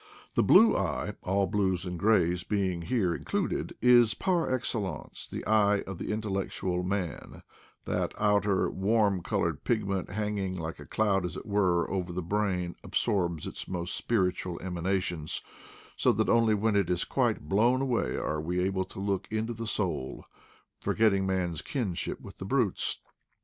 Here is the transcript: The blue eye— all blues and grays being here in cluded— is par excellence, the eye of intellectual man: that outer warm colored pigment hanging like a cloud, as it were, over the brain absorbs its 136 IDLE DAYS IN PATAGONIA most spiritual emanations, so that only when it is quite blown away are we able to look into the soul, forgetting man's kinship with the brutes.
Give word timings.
The 0.33 0.41
blue 0.41 0.75
eye— 0.75 1.13
all 1.27 1.45
blues 1.45 1.85
and 1.85 1.99
grays 1.99 2.43
being 2.43 2.81
here 2.81 3.13
in 3.13 3.23
cluded— 3.23 3.75
is 3.99 4.15
par 4.15 4.51
excellence, 4.51 5.27
the 5.27 5.45
eye 5.45 5.81
of 5.81 6.01
intellectual 6.01 6.81
man: 6.81 7.43
that 7.85 8.15
outer 8.17 8.67
warm 8.71 9.21
colored 9.21 9.63
pigment 9.63 10.09
hanging 10.09 10.57
like 10.57 10.79
a 10.79 10.87
cloud, 10.87 11.23
as 11.23 11.37
it 11.37 11.45
were, 11.45 11.87
over 11.91 12.11
the 12.11 12.23
brain 12.23 12.75
absorbs 12.83 13.45
its 13.45 13.67
136 13.67 14.05
IDLE 14.07 14.23
DAYS 14.57 14.65
IN 14.65 14.73
PATAGONIA 14.73 14.81
most 14.81 15.37
spiritual 15.37 15.37
emanations, 15.37 15.41
so 15.95 16.11
that 16.11 16.31
only 16.35 16.55
when 16.55 16.75
it 16.75 16.89
is 16.89 17.05
quite 17.05 17.47
blown 17.47 17.79
away 17.83 18.17
are 18.17 18.41
we 18.41 18.59
able 18.59 18.85
to 18.85 18.99
look 18.99 19.27
into 19.29 19.53
the 19.53 19.67
soul, 19.67 20.25
forgetting 20.79 21.27
man's 21.27 21.61
kinship 21.61 22.19
with 22.19 22.39
the 22.39 22.45
brutes. 22.45 22.97